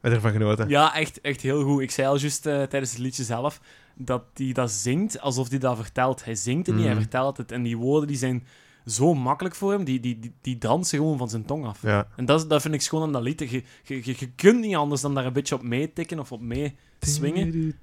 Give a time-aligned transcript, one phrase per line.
[0.00, 0.68] Heb je ervan genoten?
[0.68, 1.82] Ja, echt, echt heel goed.
[1.82, 3.60] Ik zei al juist eh, tijdens het liedje zelf
[3.94, 6.24] dat hij dat zingt alsof hij dat vertelt.
[6.24, 7.02] Hij zingt het niet, hij Mhm.
[7.02, 7.52] vertelt het.
[7.52, 8.46] En die woorden die zijn
[8.90, 11.82] zo makkelijk voor hem, die, die, die, die dansen gewoon van zijn tong af.
[11.82, 12.08] Ja.
[12.16, 13.40] En dat, dat vind ik schoon aan dat lied.
[13.40, 16.40] Je, je, je, je kunt niet anders dan daar een beetje op meetikken of op
[16.40, 17.74] mee swingen.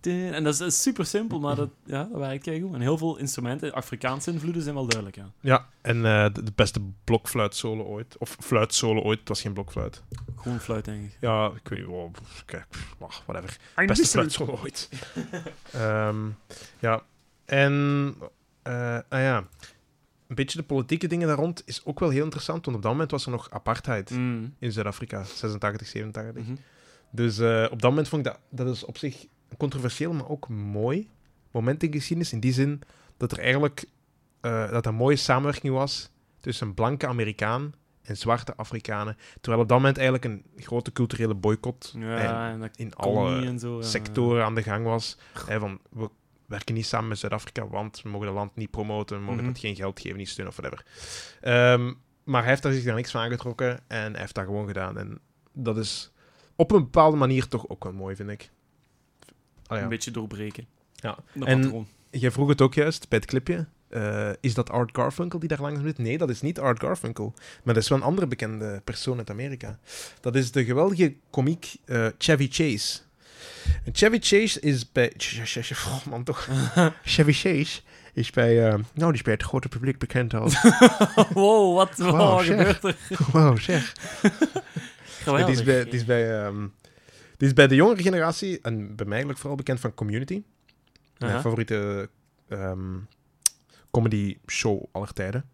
[0.00, 2.74] En dat is, super simpel, maar dat, ja, dat werkt keigoed.
[2.74, 5.16] En heel veel instrumenten, Afrikaanse invloeden zijn wel duidelijk.
[5.16, 5.30] Ja.
[5.40, 8.18] Ja, en eh, de, de beste blokfluitsolo ooit.
[8.18, 10.02] Of fluitsolo ooit, het was geen blokfluit.
[10.36, 11.16] Gewoon fluit, denk ik.
[11.20, 12.14] Ja, ik weet niet, wow,
[12.44, 12.66] kijk,
[12.98, 13.56] oh, whatever.
[13.86, 14.88] Beste fluitsolo ooit.
[15.72, 16.28] Ehm,
[16.78, 17.02] ja,
[17.44, 18.14] en
[18.62, 19.44] eh, ah ja,
[20.32, 22.92] een beetje de politieke dingen daar rond is ook wel heel interessant, want op dat
[22.92, 24.54] moment was er nog apartheid Mm.
[24.58, 26.42] in Zuid-Afrika, 86, 87.
[26.42, 26.54] Mhm.
[27.10, 30.28] Dus eh, op dat moment vond ik dat, dat is op zich een controversieel, maar
[30.28, 31.08] ook mooi
[31.50, 32.32] moment in geschiedenis.
[32.32, 32.80] In die zin
[33.16, 33.84] dat er eigenlijk
[34.40, 36.10] eh, dat een mooie samenwerking was
[36.40, 39.16] tussen een blanke Amerikaan en zwarte Afrikanen.
[39.40, 43.76] Terwijl op dat moment eigenlijk een grote culturele boycott Ja, en in alle en zo.
[43.78, 43.82] ja.
[43.84, 45.18] sectoren aan de gang was.
[45.46, 46.10] Hè, van, we
[46.52, 49.48] werken niet samen met Zuid-Afrika, want we mogen het land niet promoten, we mogen Mhm.
[49.48, 50.86] het geen geld geven, niet steunen of whatever.
[51.40, 51.92] Ehm,
[52.24, 54.98] maar hij heeft daar zich daar niks van aangetrokken en hij heeft dat gewoon gedaan.
[54.98, 55.18] En
[55.52, 56.12] dat is
[56.56, 58.50] op een bepaalde manier toch ook wel mooi, vind ik.
[59.66, 59.82] Ah, ja.
[59.82, 60.66] Een beetje doorbreken.
[60.94, 61.16] Ja.
[61.32, 61.86] Dat En- patroon.
[62.10, 63.66] Jij vroeg het ook juist bij het clipje.
[63.88, 65.98] Eh, is dat Art Garfunkel die daar langs zit?
[65.98, 67.32] Nee, dat is niet Art Garfunkel.
[67.62, 69.78] Maar dat is wel een andere bekende persoon uit Amerika.
[70.20, 73.00] Dat is de geweldige komiek eh, Chevy Chase.
[73.84, 75.12] En Chevy Chase is bij...
[75.86, 76.48] Oh man, toch.
[77.04, 77.80] Chevy Chase
[78.12, 78.66] is bij...
[78.66, 80.62] eh, nou, die is bij het grote publiek bekend als...
[81.34, 82.96] wow, wat Wauw, wow, gebeurt er?
[83.32, 83.92] wow, zeg.
[85.04, 85.46] Geweldig.
[85.46, 86.66] die, is bij, die, is bij, ehm,
[87.36, 90.42] die is bij de jongere generatie, en bij mij eigenlijk vooral bekend van Community.
[91.18, 92.08] Mijn favoriete
[92.48, 92.98] ehm,
[93.90, 95.44] comedy show aller tijden.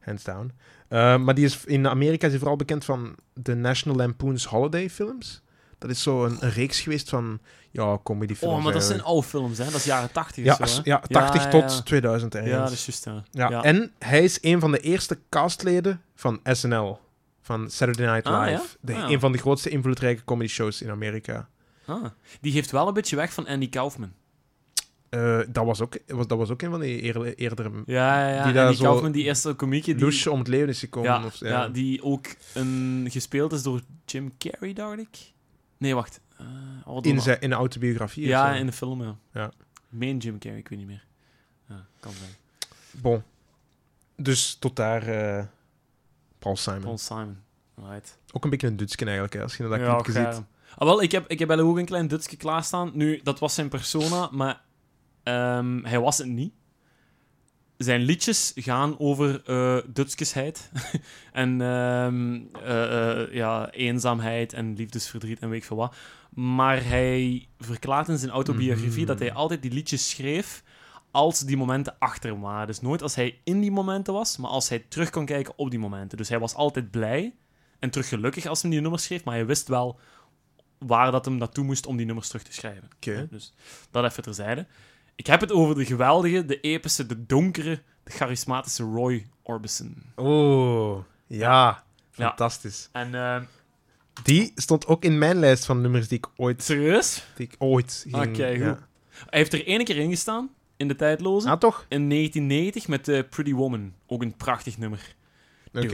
[0.00, 0.52] Hands down.
[0.88, 4.90] Eh, maar die is, in Amerika is hij vooral bekend van de National Lampoon's Holiday
[4.90, 5.42] films.
[5.78, 7.38] Dat is zo een, een reeks geweest van
[7.70, 8.54] ja, comedyfilms.
[8.56, 9.64] Oh, maar dat zijn oude films, hè?
[9.64, 11.82] Dat is jaren 80 ja, zo, ja, 80 ja, tot ja.
[11.82, 12.52] 2000 ergens.
[12.52, 13.24] Ja, dat is juist, ja.
[13.30, 13.62] Ja, Ja.
[13.62, 16.98] En hij is een van de eerste castleden van SNL.
[17.40, 18.38] Van Saturday Night Live.
[18.38, 18.62] Ah, ja?
[18.80, 19.10] de, Ah.
[19.10, 21.48] Een van de grootste invloedrijke comedy shows in Amerika.
[21.86, 22.04] Ah,
[22.40, 24.12] die geeft wel een beetje weg van Andy Kaufman.
[25.08, 28.34] Eh, dat, was ook, was, dat was ook een van die eer- eerdere Ja, ja,
[28.34, 28.44] ja.
[28.44, 30.00] Die daar Kaufman, die eerste komiekje die...
[30.00, 31.10] douche om het leven is gekomen.
[31.10, 31.68] ja, of, ja.
[31.68, 35.32] die ook een, gespeeld is door Jim Carrey, dacht ik.
[35.78, 36.20] Nee, wacht.
[36.36, 36.46] Eh,
[36.84, 38.24] oh, in, zijn, in een autobiografie.
[38.24, 39.16] of Ja, in de film, ja.
[39.32, 39.50] Ja.
[39.88, 41.04] Main Jim Carrey, ik weet niet meer.
[41.68, 42.30] Ja, kan zijn.
[42.90, 43.22] Bon.
[44.16, 45.44] Dus tot daar eh,
[46.38, 46.80] Paul Simon.
[46.80, 47.38] Paul Simon.
[47.74, 48.18] Right.
[48.32, 50.42] Ook een beetje een Dutsken eigenlijk, hè, als je dat ja, clipje ziet.
[50.76, 52.90] Ah, wel, ik heb, ik heb ook een klein Dutske klaarstaan.
[52.94, 54.60] Nu, dat was zijn persona, maar
[55.22, 56.52] ehm, hij was het niet.
[57.78, 60.70] Zijn liedjes gaan over eh Dutskesheid
[61.32, 65.94] en ehm, eh, eh, ja, eenzaamheid en liefdesverdriet en weet ik veel wat.
[66.30, 69.06] Maar hij verklaart in zijn autobiografie Mhm.
[69.06, 70.62] dat hij altijd die liedjes schreef
[71.10, 72.66] als die momenten achter hem waren.
[72.66, 75.70] Dus nooit als hij in die momenten was, maar als hij terug kon kijken op
[75.70, 76.18] die momenten.
[76.18, 77.34] Dus hij was altijd blij
[77.78, 79.98] en terug gelukkig als hij die nummers schreef, maar hij wist wel
[80.78, 82.88] waar dat hem naartoe moest om die nummers terug te schrijven.
[82.96, 83.26] Oké.
[83.30, 83.54] Dus
[83.90, 84.66] dat even terzijde.
[85.18, 90.02] Ik heb het over de geweldige, de epische, de donkere, de charismatische Roy Orbison.
[90.14, 91.84] Oh, ja.
[92.10, 92.88] Fantastisch.
[92.92, 93.40] En eh,
[94.22, 97.24] Die stond ook in mijn lijst van nummers die ik ooit, serieus?
[97.36, 98.26] die ik ooit ging...
[98.26, 98.68] Oké, ja.
[98.68, 98.78] goed.
[99.30, 101.48] Hij heeft er ene keer in gestaan, in de tijdloze.
[101.50, 101.86] Ah, toch?
[101.88, 103.92] In 1990 met eh, Pretty Woman.
[104.06, 105.14] Ook een prachtig nummer.
[105.72, 105.88] Oké.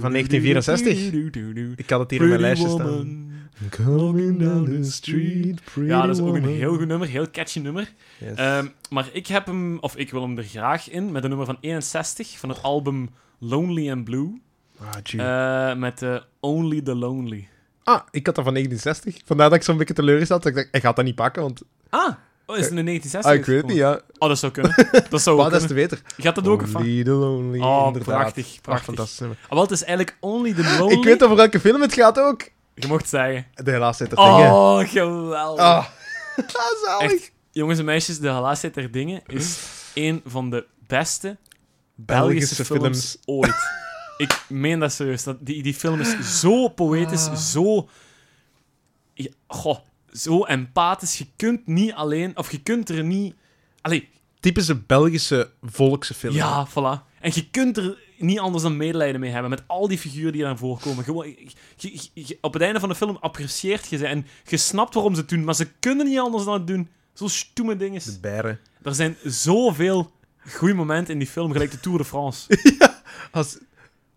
[0.00, 1.76] Van 1964?
[1.76, 3.27] Ik had het hier in mijn lijstje staan.
[3.70, 7.58] Coming down the street, pretty Ja, dat is ook een heel goed nummer, heel catchy
[7.58, 7.92] nummer.
[8.18, 8.34] Yes.
[8.36, 11.46] Ehm, maar ik heb hem, of ik wil hem er graag in, met een nummer
[11.46, 13.08] van 61 van het album
[13.38, 14.40] Lonely and Blue.
[14.80, 15.20] ah, gee.
[15.22, 17.48] eh, met eh, Only the Lonely.
[17.84, 19.16] ah, ik had dat van 1960.
[19.26, 20.52] Vandaar dat ik zo'n beetje teleurgesteld was.
[20.52, 21.62] Ik dacht, ik ga dat niet pakken, want...
[21.88, 22.00] Ah,
[22.46, 23.24] oh, is het in 1960?
[23.30, 24.00] Ah, ik weet het niet, ja.
[24.18, 24.74] Oh, dat zou kunnen.
[25.10, 26.02] Dat zou Maar dat is te beter.
[26.16, 26.82] Gaat dat ook of wat?
[26.82, 28.14] Only the lonely, Oh, inderdaad.
[28.18, 28.84] prachtig, Ah, prachtig.
[28.84, 29.26] fantastisch.
[29.26, 30.96] Ah, wel, het is eigenlijk Only the Lonely.
[30.98, 32.50] Ik weet over welke film het gaat ook.
[32.80, 33.46] Je mocht zeggen.
[33.54, 34.52] De helaas zit er dingen.
[34.52, 35.64] Oh, geweldig.
[35.64, 35.84] Ah,
[36.84, 37.12] zalig.
[37.12, 39.58] Echt, jongens en meisjes, De Helaasheid der Dingen is
[39.94, 41.36] een van de beste
[41.94, 42.80] Belgische, Belgische films,
[43.10, 43.18] films.
[43.24, 43.56] ooit.
[44.16, 45.22] Ik meen dat serieus.
[45.24, 47.34] Dat, die, die film is zo poëtisch, Ah.
[47.36, 47.88] zo...
[49.14, 49.78] Ja, goh,
[50.12, 51.18] zo empathisch.
[51.18, 52.36] Je kunt niet alleen...
[52.36, 53.34] Of je kunt er niet...
[53.80, 54.08] Allee,
[54.40, 56.34] Typische Belgische volkse film.
[56.34, 57.06] ja, voilà.
[57.20, 60.42] En je kunt er niet anders dan medelijden mee hebben met al die figuren die
[60.42, 61.04] daar voorkomen.
[61.04, 61.26] Gewoon,
[61.76, 64.94] je- je- je- op het einde van de film apprecieert je ze en je snapt
[64.94, 66.88] waarom ze het doen, maar ze kunnen niet anders dan het doen.
[67.14, 68.00] Zo stoeme dingen.
[68.04, 68.60] De beren.
[68.82, 70.12] Er zijn zoveel
[70.50, 72.58] goede momenten in die film, gelijk de Tour de France.
[73.32, 73.58] Als,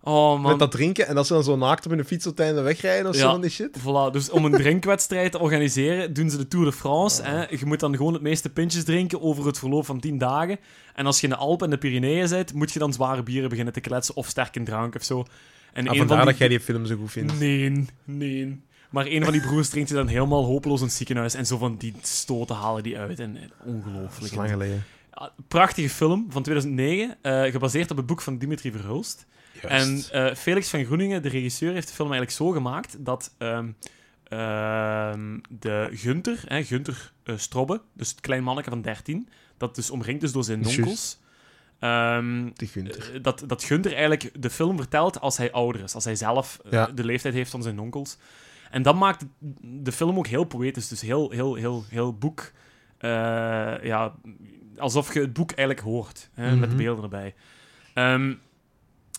[0.03, 0.51] Oh man.
[0.51, 2.61] Met dat drinken en dat ze dan zo naakt op hun fiets op het einde
[2.61, 3.21] wegrijden of Ja.
[3.21, 3.79] zo van die shit.
[3.79, 7.23] Voilà, dus om een drinkwedstrijd te organiseren, doen ze de Tour de France.
[7.23, 7.45] Hè.
[7.49, 10.57] Je moet dan gewoon het meeste pintjes drinken over het verloop van 10 dagen.
[10.95, 13.49] En als je in de Alpen en de Pyreneeën bent, moet je dan zware bieren
[13.49, 15.25] beginnen te kletsen of sterke drank of zo.
[15.73, 17.39] En Ah, vandaar van dat jij die film zo goed vindt.
[17.39, 18.61] Nee, nee.
[18.89, 21.33] Maar een van die broers drinkt je dan helemaal hopeloos in het ziekenhuis.
[21.33, 23.19] En zo van die stoten halen die uit.
[23.19, 24.35] En, ongelooflijk.
[24.35, 24.83] lang geleden.
[25.13, 29.25] Ja, prachtige film van 2009, eh, gebaseerd op het boek van Dimitri Verhulst.
[29.67, 33.69] En eh, Felix van Groeningen, de regisseur, heeft de film eigenlijk zo gemaakt dat ehm,
[35.49, 40.23] de Gunther, hè, Gunther eh, Strobbe, dus het klein manneke van 13, dat dus omringd
[40.23, 40.77] is door zijn Juist.
[40.77, 41.19] nonkels,
[41.79, 46.15] ehm, eh, dat, dat Gunther eigenlijk de film vertelt als hij ouder is, als hij
[46.15, 46.85] zelf Ja.
[46.85, 48.17] de leeftijd heeft van zijn onkels.
[48.71, 49.25] En dat maakt
[49.61, 52.51] de film ook heel poëtisch, dus heel, heel, heel, heel boek.
[53.83, 54.13] ja,
[54.77, 56.83] alsof je het boek eigenlijk hoort, hè, met de Mhm.
[56.83, 57.33] beelden erbij.
[57.93, 58.33] Ehm,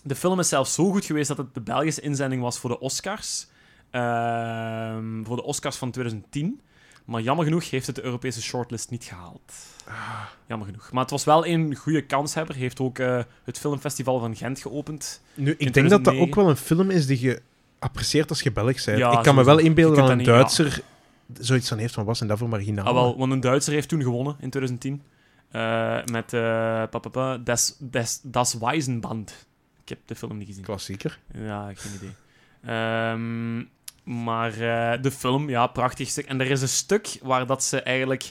[0.03, 2.79] de film is zelfs zo goed geweest dat het de Belgische inzending was voor de
[2.81, 3.47] Oscars.
[3.91, 6.61] Ehm, voor de Oscars van 2010.
[7.05, 9.53] Maar jammer genoeg heeft het de Europese shortlist niet gehaald.
[10.47, 10.93] Jammer genoeg.
[10.93, 12.55] Maar het was wel een goede kanshebber.
[12.55, 15.23] Heeft ook eh, het filmfestival van Gent geopend.
[15.35, 16.29] Nu, ik denk dat dat 2009.
[16.29, 17.43] ook wel een film is die je
[17.79, 18.99] apprecieert als je Belg bent.
[18.99, 20.83] Ja, ik kan me wel inbeelden dat een niet- Duitser
[21.39, 22.87] zoiets van heeft van was en dat voor marginaal.
[22.87, 25.03] Ah, wel, want een Duitser heeft toen gewonnen in 2010.
[25.51, 26.41] eh, met eh
[26.91, 28.57] pa, pa, das, das, das.
[29.83, 30.65] Ik heb de film niet gezien.
[30.65, 31.19] Klassieker.
[31.35, 32.15] Ja, geen idee.
[32.65, 33.65] Ehm,
[34.05, 36.27] maar eh, de film, ja, prachtig stuk.
[36.27, 38.31] En er is een stuk waar dat ze eigenlijk...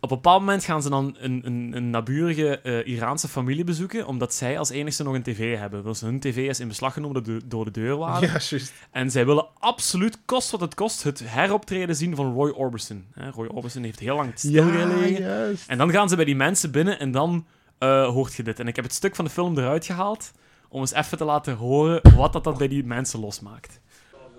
[0.00, 4.06] Op een bepaald moment gaan ze dan een, een, een naburige eh, Iraanse familie bezoeken,
[4.06, 5.84] omdat zij als enigste nog een tv hebben.
[5.84, 8.28] Dus hun tv is in beslag genomen door de, door de deurwaarder.
[8.28, 8.72] Ja, juist.
[8.90, 13.04] En zij willen absoluut, kost wat het kost, het heroptreden zien van Roy Orbison.
[13.12, 15.22] Hè, Roy Orbison heeft heel lang stilgelegen.
[15.22, 15.68] juist.
[15.68, 17.46] En dan gaan ze bij die mensen binnen en dan
[17.78, 18.60] eh, hoort je dit.
[18.60, 20.32] En ik heb het stuk van de film eruit gehaald
[20.68, 23.80] om eens even te laten horen wat dat, dat bij die mensen losmaakt.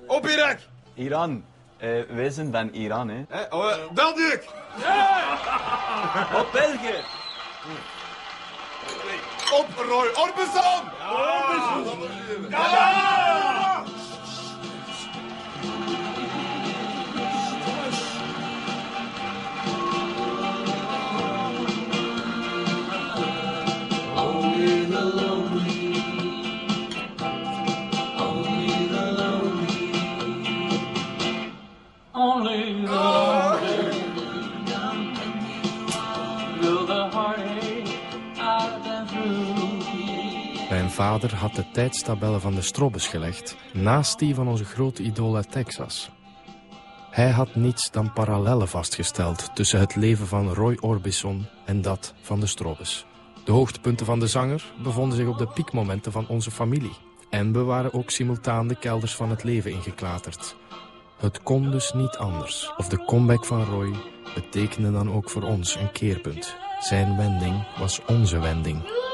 [0.08, 0.60] Op Irak!
[0.94, 1.44] Iran.
[1.78, 3.24] Eh, wij zijn van Iran, hè.
[3.30, 3.56] Hè?
[3.56, 4.40] Oh, eh, België!
[6.40, 7.04] Op België!
[9.54, 10.84] Op Roy Orbison!
[12.56, 13.64] Only
[40.95, 45.51] vader had de tijdstabellen van de Strobbes gelegd, naast die van onze grote idool uit
[45.51, 46.09] Texas.
[47.12, 52.39] Hij had niets dan parallellen vastgesteld tussen het leven van Roy Orbison en dat van
[52.39, 53.06] de Strobbes.
[53.45, 56.94] De hoogtepunten van de zanger bevonden zich op de piekmomenten van onze familie.
[57.30, 60.56] En we waren ook simultaan de kelders van het leven ingeklaterd.
[61.18, 62.71] Het kon dus niet anders.
[62.77, 63.94] Of de comeback van Roy
[64.36, 66.56] betekende dan ook voor ons een keerpunt.
[66.80, 69.05] Zijn wending was onze wending.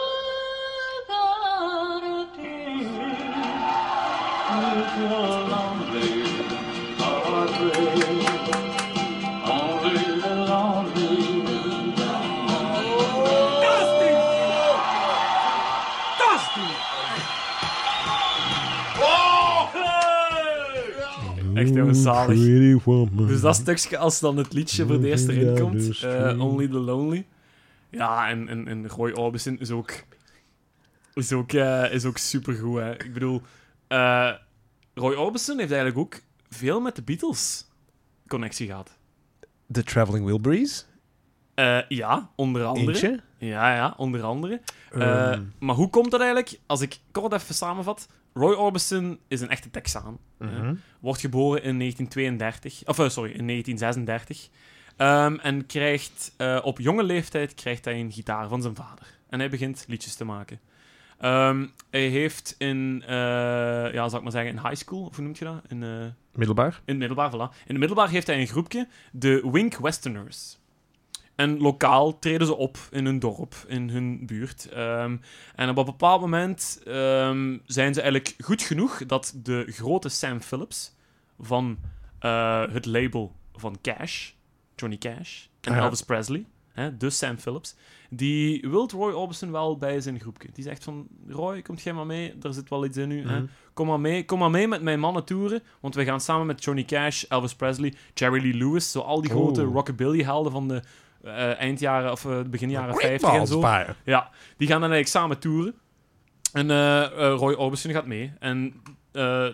[21.87, 22.39] Echt jongens, zalig.
[22.39, 23.27] Pretty woman.
[23.27, 26.79] Dus dat stukje, als dan het liedje voor de eerste erin komt, eh, Only the
[26.79, 27.25] Lonely.
[27.89, 29.91] Ja, en, en, en Roy Orbison is ook,
[31.13, 32.79] is ook, eh, is ook supergoed.
[32.79, 32.91] Hè.
[33.03, 33.41] Ik bedoel,
[33.87, 34.31] eh,
[34.93, 37.65] Roy Orbison heeft eigenlijk ook veel met de Beatles
[38.27, 38.97] connectie gehad.
[39.71, 40.85] The Traveling Wilburys.
[41.53, 42.87] Eh, ja, onder andere.
[42.87, 43.19] Eentje.
[43.37, 44.61] Ja, ja, onder andere.
[44.91, 46.59] Eh, Ehm, maar hoe komt dat eigenlijk?
[46.65, 48.07] Als ik kort even samenvat.
[48.33, 50.17] Roy Orbison is een echte Texaan.
[50.37, 50.75] mhm.
[50.99, 52.81] Wordt geboren in 1932.
[52.85, 54.49] Of, eh, sorry, in 1936.
[54.97, 59.19] Ehm, en krijgt eh, op jonge leeftijd krijgt hij een gitaar van zijn vader.
[59.29, 60.59] En hij begint liedjes te maken.
[61.17, 65.25] Ehm, hij heeft in, eh, ja, zal ik maar zeggen, in high school, of hoe
[65.25, 65.61] noem je dat?
[65.67, 66.73] In, Middelbaar.
[66.73, 67.53] in het middelbaar, voilà.
[67.55, 70.59] In het middelbaar heeft hij een groepje, de Wink Westerners.
[71.41, 74.69] En lokaal treden ze op in hun dorp, in hun buurt.
[74.69, 75.17] Ehm,
[75.55, 80.41] en op een bepaald moment ehm, zijn ze eigenlijk goed genoeg dat de grote Sam
[80.41, 80.95] Phillips
[81.39, 81.77] van
[82.19, 84.31] eh, het label van Cash,
[84.75, 85.83] Johnny Cash, en Ah, ja.
[85.83, 87.75] Elvis Presley, hè, de Sam Phillips,
[88.09, 90.49] die wil Roy Orbison wel bij zijn groepje.
[90.53, 92.33] Die zegt van, Roy, komt jij maar mee?
[92.41, 93.27] Er zit wel iets in u.
[93.27, 93.37] hè?
[93.37, 93.45] Mhm.
[93.73, 96.63] Kom maar mee, kom maar mee met mijn mannen toeren, want we gaan samen met
[96.63, 99.73] Johnny Cash, Elvis Presley, Jerry Lee Lewis, zo al die grote Oeh.
[99.73, 100.81] rockabilly-helden van de
[101.23, 103.59] eh, eindjaren of eh, begin jaren 50 en zo.
[104.05, 105.73] Ja, die gaan dan eigenlijk samen toeren.
[106.53, 108.33] En eh, Roy Orbison gaat mee.
[108.39, 108.81] En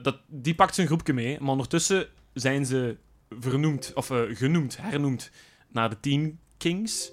[0.01, 1.37] dat, die pakt zijn groepje mee.
[1.39, 2.97] Maar ondertussen zijn ze
[3.29, 5.31] vernoemd, of genoemd, hernoemd
[5.67, 7.11] naar de Teen Kings.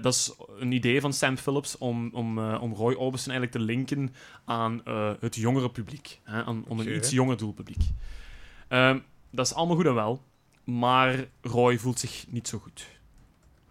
[0.00, 4.14] Dat is een idee van Sam Phillips om, om, om Roy Orbison eigenlijk te linken
[4.44, 4.80] aan
[5.20, 6.20] het jongere publiek.
[6.24, 7.82] Hè, aan, om een iets jonger doelpubliek.
[8.68, 8.98] Ehm,
[9.30, 10.22] dat is allemaal goed en wel.
[10.64, 12.86] Maar Roy voelt zich niet zo goed.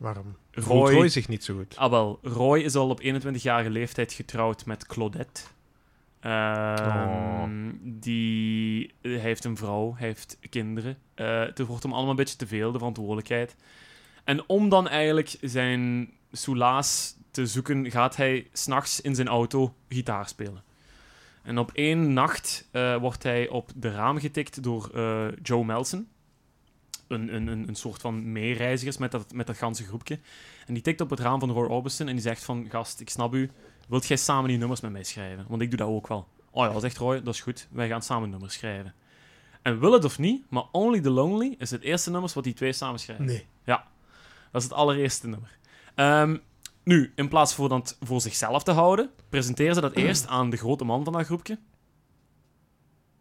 [0.02, 0.36] Waarom?
[0.52, 1.78] Roy, Voelt Roy zich niet zo goed?
[1.78, 2.20] Ah, wel.
[2.22, 5.42] Roy is al op 21-jarige leeftijd getrouwd met Claudette.
[6.24, 7.44] Oh.
[7.82, 10.98] die, hij heeft een vrouw, hij heeft kinderen.
[11.14, 13.56] Eh, het wordt hem allemaal een beetje te veel, de verantwoordelijkheid.
[14.24, 20.28] En om dan eigenlijk zijn soelaas te zoeken, gaat hij s'nachts in zijn auto gitaar
[20.28, 20.64] spelen.
[21.44, 26.08] En op één nacht eh, wordt hij op de raam getikt door eh, Joe Melson.
[27.12, 30.20] Een, een, een, soort van meereizigers met dat, met dat ganse groepje.
[30.66, 32.68] En die tikt op het raam van Roy Orbison en die zegt van...
[32.70, 33.52] Gast, ik snap u.
[33.88, 35.46] Wilt jij samen die nummers met mij schrijven?
[35.48, 36.28] Want ik doe dat ook wel.
[36.52, 37.68] Oh ja, zegt Roy, dat is goed.
[37.72, 38.94] Wij gaan samen nummers schrijven.
[39.62, 42.54] En wil het of niet, maar Only the Lonely is het eerste nummer wat die
[42.54, 43.26] twee samen schrijven.
[43.26, 43.46] Nee.
[44.52, 45.58] Dat is het allereerste nummer.
[45.96, 46.38] Ehm,
[46.84, 50.58] nu, in plaats voor dat voor zichzelf te houden, presenteren ze dat eerst aan de
[50.58, 51.60] grote man van dat groepje.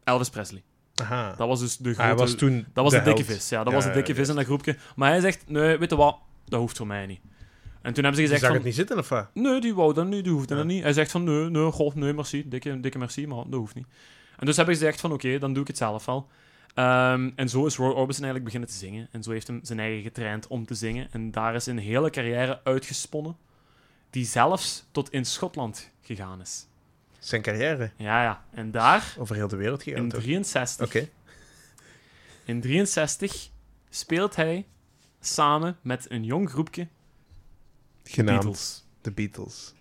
[0.04, 0.62] Elvis Presley.
[1.00, 1.34] Aha.
[1.36, 2.02] Dat was dus de grote...
[2.02, 3.48] Hij was toen Dat was de, dikke vis.
[3.48, 4.76] Ja, dat Ja, was de dikke vis in dat groepje.
[4.96, 7.20] Maar hij zegt, nee, weet je wat, dat hoeft voor mij niet.
[7.82, 9.28] En toen hebben ze gezegd zag van, het niet zitten, of wat?
[9.34, 10.60] nee, die wou dat niet, die hoefde Ja.
[10.60, 10.82] dat niet.
[10.82, 13.86] Hij zegt van, nee, nee, god, nee, merci, dikke, dikke merci, maar dat hoeft niet.
[14.36, 16.28] En dus hebben ze gezegd van, oké, dan doe ik het zelf wel.
[16.74, 19.08] Ehm, en zo is Roy Orbison eigenlijk beginnen te zingen.
[19.10, 21.08] En zo heeft hem zijn eigen getraind om te zingen.
[21.10, 23.36] En daar is een hele carrière uitgesponnen,
[24.10, 26.66] die zelfs tot in Schotland gegaan is.
[27.20, 28.44] Zijn carrière Ja, ja.
[28.50, 30.02] En daar, over heel de wereld gegaan.
[30.02, 30.20] in toch?
[30.20, 31.08] 63, Oké.
[32.44, 33.50] In 63
[33.90, 34.66] speelt hij
[35.20, 36.88] samen met een jong groepje
[38.04, 38.84] Genaamd Beatles.
[39.00, 39.74] de Beatles.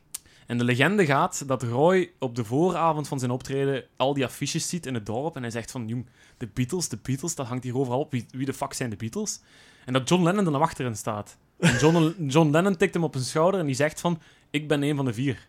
[0.45, 4.69] En de legende gaat dat Roy op de vooravond van zijn optreden al die affiches
[4.69, 6.05] ziet in het dorp en hij zegt van, jong,
[6.37, 8.11] de Beatles, de Beatles, dat hangt hier overal op.
[8.11, 9.39] Wie, wie de fuck zijn de Beatles?
[9.85, 11.37] En dat John Lennon er naar achterin staat.
[11.59, 14.83] En John, John Lennon tikt hem op zijn schouder en die zegt van, ik ben
[14.83, 15.47] een van de vier.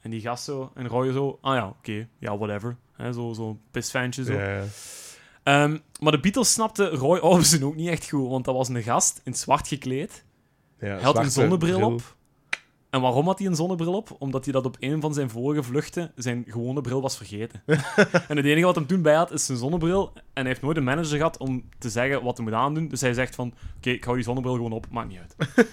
[0.00, 2.76] En die gast zo, en Roy zo, ah ja, oké, ja, whatever.
[2.92, 4.32] Hè, zo, zo pisfantje zo.
[5.42, 8.82] Ehm, maar de Beatles snapte Roy Orbison ook niet echt goed, want dat was een
[8.82, 10.24] gast in zwart gekleed.
[10.80, 11.92] Ja, Hij had een zonnebril bril.
[11.92, 12.16] op.
[12.90, 14.16] En waarom had hij een zonnebril op?
[14.18, 17.62] Omdat hij dat op een van zijn vorige vluchten zijn gewone bril was vergeten.
[18.28, 20.12] en het enige wat hem toen bij had, is zijn zonnebril.
[20.14, 22.88] En hij heeft nooit een manager gehad om te zeggen wat hij moet aandoen.
[22.88, 25.36] Dus hij zegt van, oké, ik hou die zonnebril gewoon op, maakt niet uit.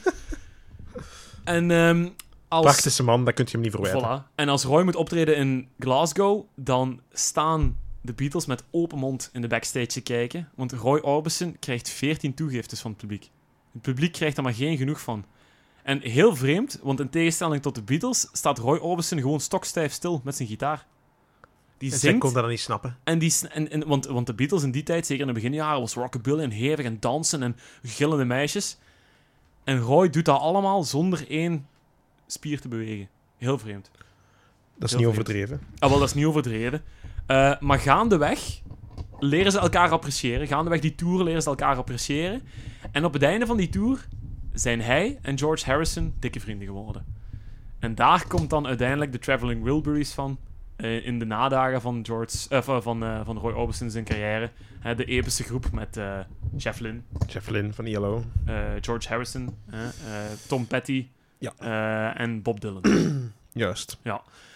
[1.43, 2.09] en ehm,
[2.55, 2.65] als...
[2.65, 4.23] Praktische man, dat kun je hem niet verwijten.
[4.23, 4.35] Voilà.
[4.35, 9.41] En als Roy moet optreden in Glasgow, dan staan de Beatles met open mond in
[9.41, 10.49] de backstage te kijken.
[10.55, 13.29] Want Roy Orbison krijgt 14 toegiftes van het publiek.
[13.73, 15.25] Het publiek krijgt er maar geen genoeg van.
[15.83, 20.21] En heel vreemd, want in tegenstelling tot de Beatles staat Roy Orbison gewoon stokstijf stil
[20.23, 20.85] met zijn gitaar.
[21.77, 22.97] Die En zij zingt kon dat dan niet snappen.
[23.03, 25.79] en die, en, en, want, want de Beatles in die tijd, zeker in de beginjaren,
[25.79, 28.77] was rockabilly en hevig en dansen en gillende meisjes.
[29.63, 31.67] En Roy doet dat allemaal zonder één
[32.27, 33.07] spier te bewegen.
[33.37, 33.91] Heel vreemd.
[34.77, 35.29] Dat is Heel niet vreemd.
[35.29, 35.59] overdreven.
[35.79, 36.81] Ah, wel, dat is niet overdreven.
[37.25, 38.61] Eh, maar gaandeweg
[39.19, 40.47] leren ze elkaar appreciëren.
[40.47, 42.41] Gaandeweg die tour leren ze elkaar appreciëren.
[42.91, 44.07] En op het einde van die tour
[44.53, 47.05] zijn hij en George Harrison dikke vrienden geworden.
[47.79, 50.37] En daar komt dan uiteindelijk de Traveling Wilburys van.
[50.75, 54.49] eh, in de nadagen van, George, eh, van, van, van Roy Orbison zijn carrière.
[54.95, 55.99] De epische groep met
[56.55, 58.23] Jeff Lynne, Jeff Lynne van ILO.
[58.81, 59.55] George Harrison,
[60.47, 61.53] Tom Petty Ja.
[61.57, 62.83] eh, en Bob Dylan.
[63.53, 63.97] Juist.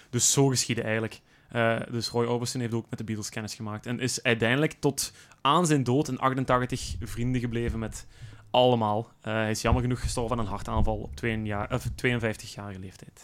[0.10, 1.22] Dus zo geschiedde eigenlijk.
[1.50, 3.86] Eh, dus Roy Orbison heeft ook met de Beatles kennis gemaakt.
[3.86, 8.08] En is uiteindelijk tot aan zijn dood in 88 vrienden gebleven met
[8.50, 9.12] allemaal.
[9.22, 13.22] Eh, hij is jammer genoeg gestorven aan een hartaanval op 2 jaar, of 52-jarige leeftijd.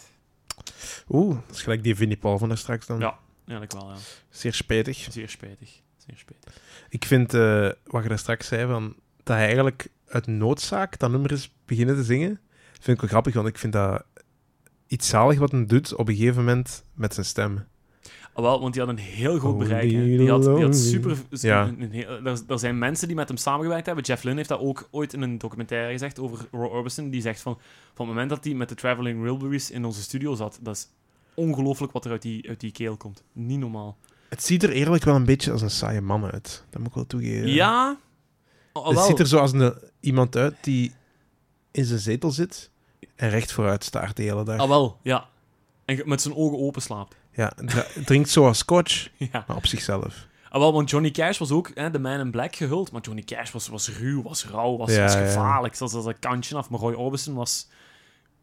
[1.10, 3.00] Oeh, dat is gelijk die Vinnie Paul van daar straks dan.
[3.00, 3.18] Ja.
[3.48, 3.98] Eigenlijk wel, ja.
[4.30, 5.08] Zeer spijtig.
[5.10, 5.82] Zeer spijtig.
[5.98, 6.62] Zeer spijtig.
[6.90, 7.32] Ik vind,
[7.84, 11.96] wat je daar straks zei, van, dat hij eigenlijk uit noodzaak dat nummer is beginnen
[11.96, 12.40] te zingen,
[12.86, 14.04] vind ik wel grappig, want ik vind dat
[14.88, 17.66] iets zalig wat hij doet op een gegeven moment met zijn stem.
[18.34, 19.92] Ah, wel, want die had een heel groot Holy bereik.
[19.92, 20.06] Hè.
[20.06, 21.18] Die, had, die had super...
[21.30, 21.68] Ja.
[21.68, 21.94] Een,
[22.26, 24.04] er, er zijn mensen die met hem samengewerkt hebben.
[24.04, 27.10] Jeff Lynne heeft dat ook ooit in een documentaire gezegd over Roy Orbison.
[27.10, 27.54] Die zegt van,
[27.94, 30.88] van het moment dat hij met de Traveling Wilburys in onze studio zat, dat is
[31.34, 33.24] ongelooflijk wat er uit die, uit die keel komt.
[33.32, 33.98] Niet normaal.
[34.30, 36.66] Het ziet er eerlijk wel een beetje als een saaie man uit.
[36.70, 37.50] Dat moet ik wel toegeven.
[37.50, 37.98] Ja?
[38.74, 39.06] Oh, Het wel.
[39.06, 40.92] ziet er zo als een, iemand uit die
[41.72, 42.70] in zijn zetel zit
[43.16, 44.60] en recht vooruit staart de hele dag.
[44.60, 45.28] Ah, wel, ja.
[45.86, 47.16] En met zijn ogen open slaapt.
[47.32, 47.54] Ja,
[48.06, 49.44] drinkt zoals scotch, ja.
[49.48, 50.28] maar op zichzelf.
[50.50, 52.92] Ah, wel, want Johnny Cash was ook hè, de Man in Black gehuld.
[52.92, 55.26] Maar Johnny Cash was, was ruw, was rauw, was, Ja, was ja.
[55.26, 55.76] gevaarlijk.
[55.76, 56.70] Zelfs als een kantje af.
[56.70, 57.68] Maar Roy Orbison was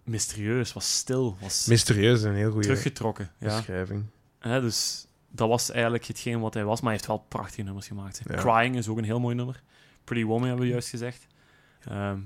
[0.05, 3.31] mysterieus, was stil, was Mysterieus, een heel goede teruggetrokken.
[3.39, 3.57] Ja.
[3.57, 4.05] beschrijving.
[4.39, 7.87] Hè, dus dat was eigenlijk hetgeen wat hij was, maar hij heeft wel prachtige nummers
[7.87, 8.23] gemaakt.
[8.29, 8.37] Ja.
[8.37, 9.63] Crying is ook een heel mooi nummer.
[10.05, 11.27] Pretty Woman hebben we juist gezegd.
[11.85, 12.19] Ehm,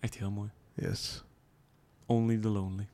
[0.00, 0.50] echt heel mooi.
[0.74, 1.24] Yes.
[2.10, 2.88] Only the Lonely.